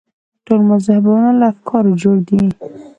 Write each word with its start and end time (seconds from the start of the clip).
ټول 0.45 0.61
مذهبونه 0.71 1.29
له 1.39 1.45
افکارو 1.53 1.99
جوړ 2.03 2.17
دي. 2.27 2.41